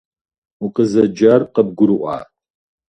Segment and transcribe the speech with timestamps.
[0.65, 2.17] Укъызэджар къыбгурыӏуа?